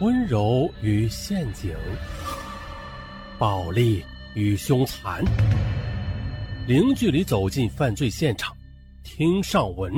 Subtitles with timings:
[0.00, 1.76] 温柔与陷阱，
[3.36, 4.04] 暴力
[4.36, 5.24] 与凶残，
[6.68, 8.56] 零距离走进犯罪现场，
[9.02, 9.92] 听上文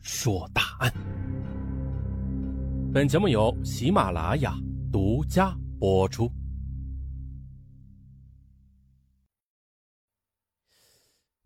[0.00, 0.90] 说大案。
[2.94, 4.54] 本节目由喜马拉雅
[4.90, 6.32] 独家播出。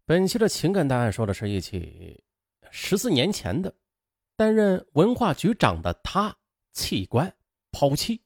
[0.05, 2.23] 本期的情感大案说的是一起
[2.71, 3.75] 十四年前的
[4.37, 6.33] 担任文化局长的他
[6.73, 7.36] 弃官。
[7.79, 8.23] 抛弃，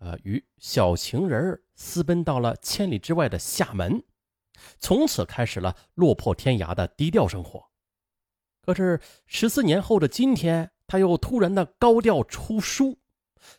[0.00, 4.02] 呃，与小情人私奔到了千里之外的厦门，
[4.80, 7.70] 从此开始了落魄天涯的低调生活。
[8.60, 12.98] 可是十四年后的今天，他又突然的高调出书，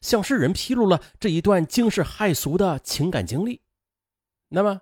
[0.01, 3.61] 向世人披露了这一段惊世骇俗的情感经历。
[4.49, 4.81] 那么，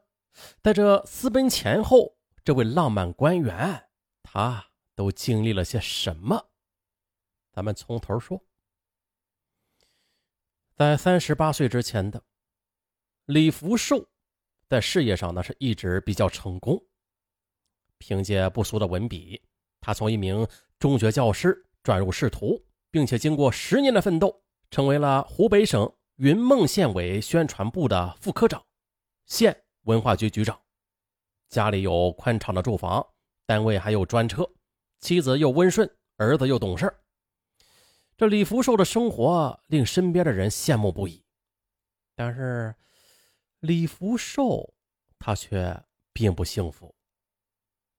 [0.64, 3.90] 在这私奔前后，这位浪漫官员
[4.24, 6.50] 他都经历了些什么？
[7.52, 8.47] 咱们从头说。
[10.78, 12.22] 在三十八岁之前的
[13.26, 14.08] 李福寿，
[14.70, 16.80] 在事业上呢是一直比较成功。
[17.98, 19.42] 凭借不俗的文笔，
[19.82, 28.64] 他从一名中学教师转入仕途，并且经过十年的奋斗，成为了湖北省云梦县委宣传部的副科长、
[29.26, 30.62] 县文化局局长。
[31.50, 33.04] 家里有宽敞的住房，
[33.48, 34.48] 单位还有专车，
[35.00, 37.00] 妻子又温顺，儿子又懂事儿。
[38.18, 41.24] 这李福寿的生活令身边的人羡慕不已，
[42.16, 42.74] 但是
[43.60, 44.74] 李福寿
[45.20, 46.96] 他却并不幸福。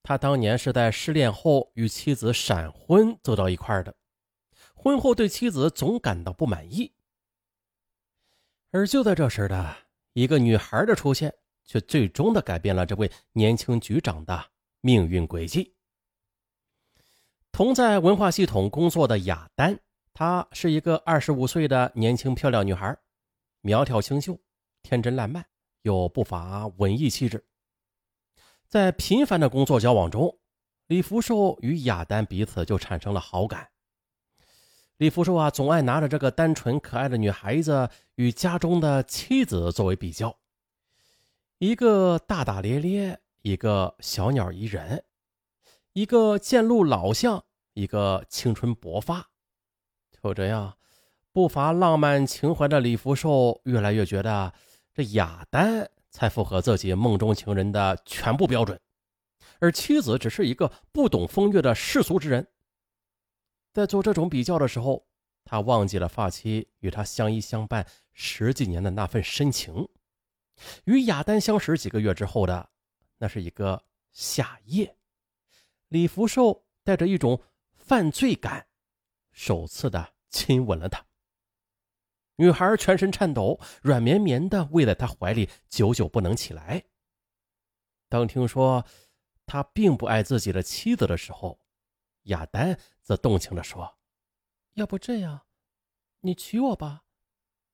[0.03, 3.95] 他当年是在失恋后与妻子闪婚走到一块的，
[4.75, 6.93] 婚后对妻子总感到不满意。
[8.73, 9.77] 而就在这时的
[10.15, 11.33] 一个女孩的出现，
[11.65, 15.77] 却最终的改变了这位年轻局长的命运轨迹。
[17.53, 19.79] 同在文化系统工作的雅丹。
[20.19, 22.99] 她是一个二十五岁的年轻漂亮女孩，
[23.61, 24.37] 苗条清秀，
[24.83, 25.47] 天真烂漫，
[25.83, 27.47] 又不乏文艺气质。
[28.67, 30.37] 在频繁的工作交往中，
[30.89, 33.69] 李福寿与雅丹彼此就产生了好感。
[34.97, 40.37] 李福寿啊，总爱拿着这个单纯可爱的女孩子与家中的妻子作为比较，
[41.59, 45.05] 一个大大咧咧，一个小鸟依人，
[45.93, 47.45] 一个渐露老相，
[47.75, 49.28] 一个青春勃发。
[50.23, 50.77] 就这样，
[51.33, 54.53] 不乏浪漫情怀的李福寿越来越觉得
[54.93, 58.79] 这雅丹才符合自己梦中情人的全部标准，
[59.61, 62.47] 而妻子只是一个不懂风月的世俗之人。
[63.73, 65.07] 在做这种比较的时候，
[65.45, 69.89] 他忘记了发妻与他相依相伴十几年的那份深情。
[70.85, 72.69] 与雅丹相识几个月之后的，
[73.19, 74.97] 那是一个夏夜，
[75.89, 77.41] 李福寿带着一种
[77.77, 78.68] 犯罪感。
[79.39, 81.07] 首次的亲吻了她，
[82.35, 86.83] 女孩全身颤抖，软绵绵的偎在他怀里，久久不能起来。
[88.09, 88.85] 当听说
[89.47, 91.61] 他并不爱自己的妻子的时候，
[92.25, 93.99] 亚丹则动情的说
[94.75, 95.47] ：“要不这样，
[96.23, 97.05] 你娶我吧，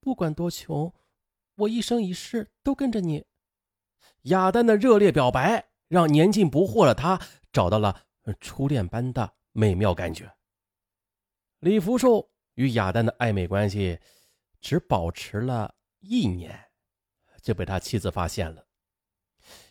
[0.01, 0.93] 不管多穷，
[1.55, 3.25] 我一生一世都跟着你。”
[4.29, 7.19] 亚丹的热烈表白让年近不惑的他
[7.51, 8.03] 找到了
[8.39, 10.31] 初恋般的美妙感觉。
[11.65, 13.99] 李福寿与雅丹的暧昧关系
[14.61, 16.63] 只保持了一年，
[17.41, 18.67] 就被他妻子发现了。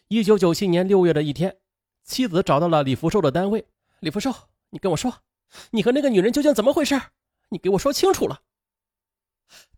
[0.07, 1.55] 一九九七年六月的一天，
[2.03, 3.63] 妻子找到了李福寿的单位。
[3.99, 4.33] 李福寿，
[4.71, 5.13] 你跟我说，
[5.69, 6.99] 你和那个女人究竟怎么回事？
[7.49, 8.41] 你给我说清楚了。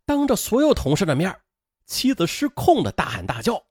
[0.05, 1.37] 当着所有同事的面，
[1.85, 3.61] 妻子失控的大喊大叫。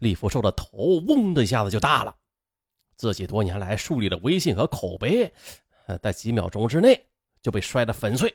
[0.00, 2.14] 李福寿的头嗡的一下子就大了。
[2.96, 5.32] 自己多年来树立的威信和口碑，
[6.02, 7.06] 在几秒钟之内。
[7.44, 8.34] 就被摔得粉碎。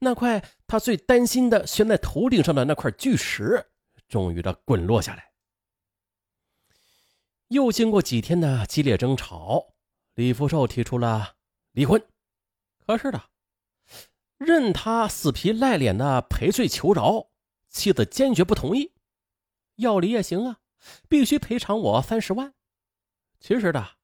[0.00, 3.64] 那块他最担心的悬在头顶上的那块巨石，
[4.08, 5.30] 终于的滚落下来。
[7.48, 9.74] 又经过几天的激烈争吵，
[10.14, 11.36] 李福寿提出了
[11.70, 12.02] 离婚。
[12.84, 13.30] 可是的，
[14.38, 17.30] 任他死皮赖脸的赔罪求饶，
[17.68, 18.92] 妻子坚决不同意。
[19.76, 20.58] 要离也行啊，
[21.08, 22.52] 必须赔偿我三十万。
[23.38, 23.97] 其实的。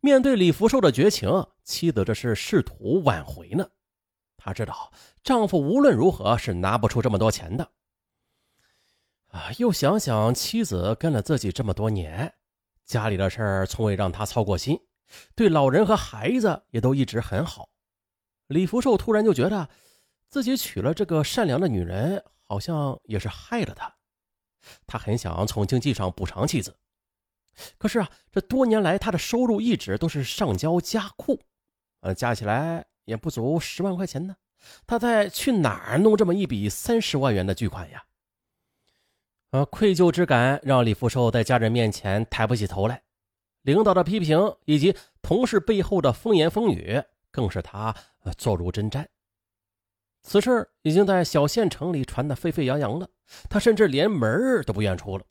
[0.00, 3.68] 面对李福寿的绝情，妻子这是试图挽回呢。
[4.36, 7.70] 她知道丈夫无论如何是拿不出这么多钱的。
[9.28, 12.34] 啊，又想想妻子跟了自己这么多年，
[12.84, 14.78] 家里的事儿从未让她操过心，
[15.36, 17.68] 对老人和孩子也都一直很好。
[18.48, 19.68] 李福寿突然就觉得，
[20.28, 23.94] 自己娶了这个善良的女人，好像也是害了他。
[24.86, 26.76] 他很想从经济上补偿妻子。
[27.78, 31.40] 可是啊，这多年来他的收入一直都是上交家库，
[32.00, 34.36] 呃，加起来也不足十万块钱呢，
[34.86, 38.04] 他在去哪儿弄这么一笔三十万元的巨款呀？
[39.50, 43.02] 啊，愧疚之感让李福寿在家人面前抬不起头来，
[43.62, 47.94] 领导的批评以及同事背后的风言风语，更是他
[48.38, 49.04] 坐如针毡。
[50.22, 53.08] 此事已经在小县城里传得沸沸扬扬了，
[53.48, 55.24] 他甚至连门都不愿出了。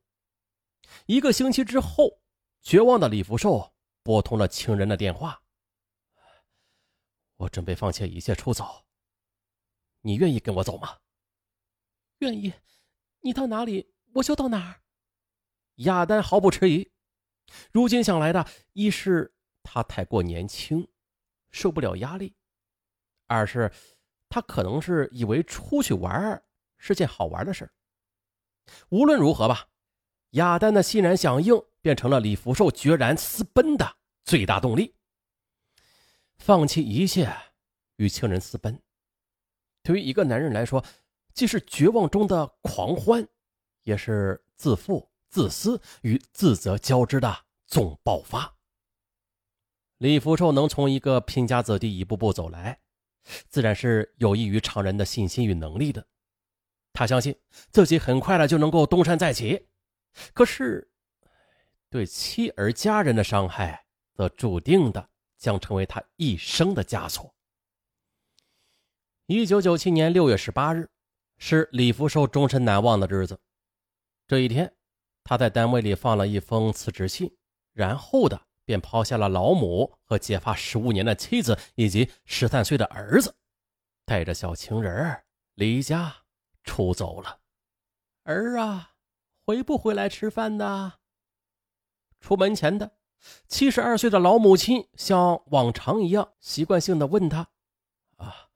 [1.06, 2.21] 一个星期之后，
[2.62, 5.41] 绝望的李福寿拨通了情人的电话
[7.38, 8.86] ：“我准备放弃一切出走，
[10.01, 10.97] 你愿意跟我走吗
[12.19, 12.53] ？”“愿意，
[13.21, 14.81] 你到哪里？”我就到哪儿。
[15.75, 16.91] 亚丹毫不迟疑。
[17.71, 18.44] 如今想来的，
[18.74, 20.88] 一是他太过年轻，
[21.51, 22.33] 受不了压力；
[23.27, 23.71] 二是
[24.27, 26.44] 他可能是以为出去玩
[26.77, 27.71] 是件好玩的事
[28.89, 29.69] 无论如何吧，
[30.31, 34.96] 亚丹的欣然响应，变成了李福寿决然私奔的最大动力。
[36.38, 37.30] 放弃一切，
[37.98, 38.81] 与情人私奔，
[39.84, 40.84] 对于一个男人来说，
[41.34, 43.28] 既是绝望中的狂欢。
[43.84, 48.56] 也是自负、自私与自责交织的总爆发。
[49.98, 52.80] 李福寿能从一个贫家子弟一步步走来，
[53.48, 56.06] 自然是有益于常人的信心与能力的。
[56.94, 57.36] 他相信
[57.72, 59.69] 自己很快的就能够东山再起，
[60.34, 60.92] 可是
[61.90, 67.34] 对妻儿家人的伤害，则注定的将成为他一生的枷锁。
[69.28, 70.90] 一九九七年六月十八日，
[71.38, 73.40] 是李福寿终身难忘的日子。
[74.28, 74.76] 这一天，
[75.24, 77.36] 他在单位里放了一封辞职信，
[77.74, 83.36] 然后的便抛下了老母和结发十五年的妻子以及十三岁的儿子，
[84.06, 85.24] 带着小情人
[85.54, 86.16] 离家
[86.64, 87.40] 出走了。
[88.24, 88.92] 儿啊，
[89.50, 91.00] 回不回来吃饭呢？
[92.19, 93.00] 出门前的
[93.48, 97.50] 七十二岁的老母亲像往常一样习惯性的问他
[98.18, 98.51] ：“啊，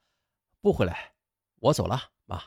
[0.61, 1.15] 不回来，
[1.61, 2.43] 我走了，妈。”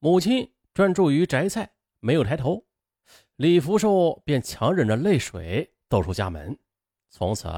[0.00, 1.74] 母亲专注于摘菜。
[2.00, 2.66] 没有抬头，
[3.36, 6.58] 李福寿便强忍着泪水走出家门，
[7.08, 7.48] 从此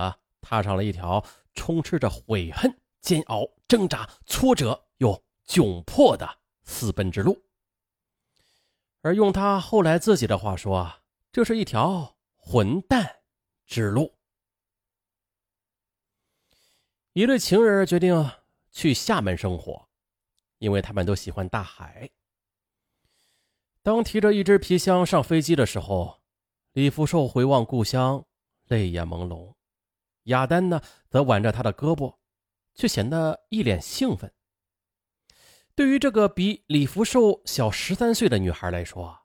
[0.43, 1.25] 踏上了一条
[1.55, 6.29] 充斥着悔恨、煎熬、挣扎、挫折又窘迫的
[6.65, 7.43] 私奔之路。
[9.03, 11.01] 而用他后来自己的话说，
[11.33, 13.23] 这是一条混蛋
[13.67, 14.19] 之路。
[17.13, 18.31] 一对情人决定
[18.71, 19.89] 去厦门生活，
[20.59, 22.11] 因为他们都喜欢大海。
[23.83, 26.21] 当提着一只皮箱上飞机的时候，
[26.73, 28.25] 李福寿回望故乡，
[28.67, 29.55] 泪眼朦胧。
[30.25, 32.15] 亚丹呢，则挽着他的胳膊，
[32.75, 34.33] 却显得一脸兴奋。
[35.75, 39.21] 对于这个比李福寿小十三岁的女孩来说，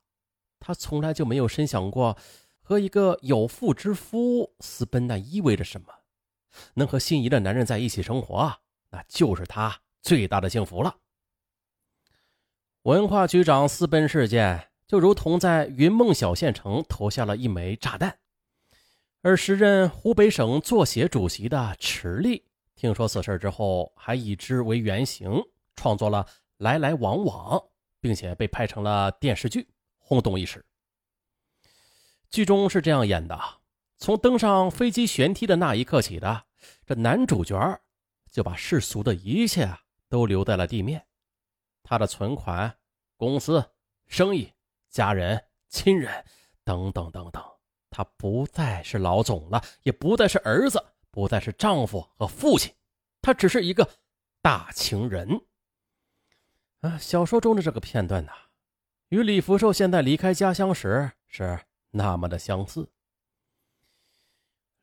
[0.58, 2.16] 她从来就没有深想过
[2.62, 5.88] 和一个有妇之夫私奔那意味着什么。
[6.74, 8.60] 能和心仪的男人在一起生活，
[8.90, 10.96] 那就是她最大的幸福了。
[12.82, 18.18] 文化局长私奔事件就如同在云梦小县城投下了一枚炸弹，
[19.20, 22.44] 而时任湖北省作协主席的池莉
[22.74, 25.42] 听说此事之后，还以之为原型
[25.76, 26.24] 创作了
[26.56, 27.58] 《来来往往》，
[28.00, 29.68] 并且被拍成了电视剧，
[29.98, 30.64] 轰动一时。
[32.28, 33.38] 剧中是这样演的：
[33.98, 36.44] 从登上飞机舷梯的那一刻起的，
[36.84, 37.80] 这男主角
[38.30, 39.70] 就把世俗的一切
[40.08, 41.06] 都留在了地面。
[41.82, 42.76] 他的存款、
[43.16, 43.64] 公司、
[44.06, 44.52] 生意、
[44.90, 46.24] 家人、亲人
[46.64, 47.42] 等等等等，
[47.90, 52.74] 他不再是老总了，也不再是儿子，不再是丈夫和父亲，
[53.22, 53.88] 他只是一个
[54.42, 55.40] 大情人。
[56.86, 58.32] 啊，小说中的这个片段呐，
[59.08, 61.58] 与李福寿现在离开家乡时是
[61.90, 62.88] 那么的相似。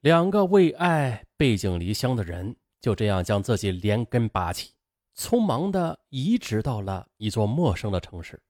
[0.02, 4.74] 两个为爱背井离乡的人，就这样将自己连根拔起。
[5.16, 8.42] 匆忙的移植到了一座陌生的城市。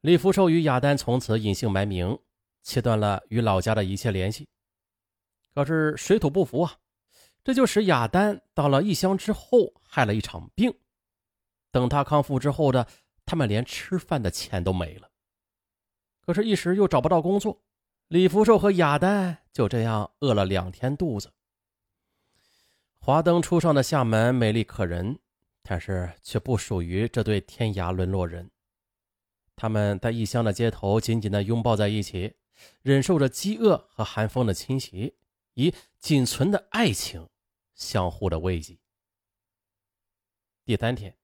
[0.00, 2.18] 李福寿与亚丹从此隐姓埋名，
[2.62, 4.48] 切断了与老家的一切联系。
[5.52, 6.78] 可是水土不服啊，
[7.42, 10.72] 这就使亚丹到了异乡之后害了一场病。
[11.74, 12.86] 等他康复之后的，
[13.26, 15.10] 他们连吃饭的钱都没了。
[16.20, 17.60] 可是，一时又找不到工作，
[18.06, 21.32] 李福寿和亚丹就这样饿了两天肚子。
[23.00, 25.18] 华灯初上的厦门美丽可人。
[25.66, 28.50] 但是却不属于这对天涯沦落人。
[29.56, 32.36] 他们在异乡的街头紧紧地拥抱在一起，
[32.82, 35.16] 忍受着饥饿和寒风的侵袭，
[35.54, 37.26] 以仅存的爱情
[37.74, 38.76] 相互的慰藉。
[40.66, 41.16] 第三天，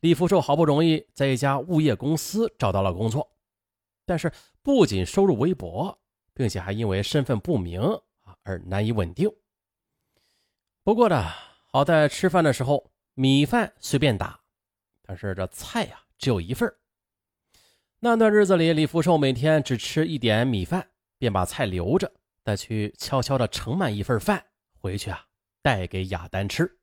[0.00, 3.36] 李福寿好不容易在一家物业公司找到了工作，
[4.04, 5.98] 但是不仅收入微薄，
[6.34, 7.80] 并且还因为身份不明
[8.22, 9.30] 啊而难以稳定。
[10.82, 11.24] 不过呢，
[11.70, 12.90] 好在吃饭的时候。
[13.18, 14.38] 米饭随便打，
[15.00, 16.70] 但是这菜呀只有一份
[17.98, 22.12] 那段日子里，李福寿每天只吃一点米饭，便把菜留着，
[22.44, 24.44] 再去悄悄的盛满一份饭
[24.78, 25.24] 回去啊，
[25.62, 26.78] 带给雅丹吃。